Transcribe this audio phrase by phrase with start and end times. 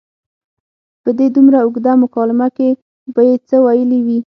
[1.03, 2.69] په دې دومره اوږده مکالمه کې
[3.13, 4.19] به یې څه ویلي وي.